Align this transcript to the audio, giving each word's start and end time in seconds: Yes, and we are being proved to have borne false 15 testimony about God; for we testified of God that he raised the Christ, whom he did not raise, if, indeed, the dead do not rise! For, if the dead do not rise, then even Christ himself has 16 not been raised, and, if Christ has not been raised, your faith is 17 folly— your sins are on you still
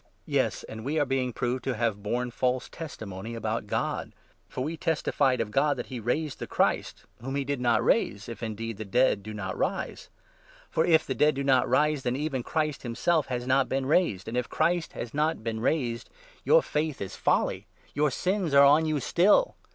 Yes, 0.25 0.63
and 0.63 0.83
we 0.83 0.97
are 0.99 1.05
being 1.05 1.31
proved 1.31 1.63
to 1.65 1.75
have 1.75 2.01
borne 2.01 2.31
false 2.31 2.63
15 2.67 2.75
testimony 2.75 3.35
about 3.35 3.67
God; 3.67 4.13
for 4.49 4.63
we 4.63 4.75
testified 4.75 5.39
of 5.39 5.51
God 5.51 5.77
that 5.77 5.85
he 5.93 5.99
raised 5.99 6.39
the 6.39 6.47
Christ, 6.47 7.03
whom 7.21 7.35
he 7.35 7.43
did 7.45 7.61
not 7.61 7.85
raise, 7.85 8.27
if, 8.27 8.41
indeed, 8.41 8.77
the 8.77 8.83
dead 8.83 9.21
do 9.21 9.31
not 9.31 9.55
rise! 9.55 10.09
For, 10.71 10.83
if 10.87 11.05
the 11.05 11.13
dead 11.13 11.35
do 11.35 11.43
not 11.43 11.69
rise, 11.69 12.01
then 12.01 12.15
even 12.15 12.41
Christ 12.41 12.81
himself 12.81 13.27
has 13.27 13.43
16 13.43 13.47
not 13.47 13.69
been 13.69 13.85
raised, 13.85 14.27
and, 14.27 14.35
if 14.35 14.49
Christ 14.49 14.93
has 14.93 15.13
not 15.13 15.43
been 15.43 15.59
raised, 15.59 16.09
your 16.43 16.63
faith 16.63 16.99
is 16.99 17.13
17 17.13 17.23
folly— 17.23 17.67
your 17.93 18.09
sins 18.09 18.55
are 18.55 18.65
on 18.65 18.87
you 18.87 18.99
still 18.99 19.53